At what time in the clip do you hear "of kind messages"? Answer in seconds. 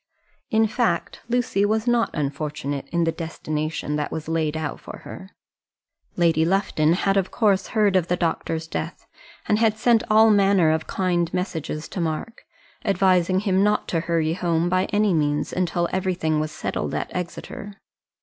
10.71-11.87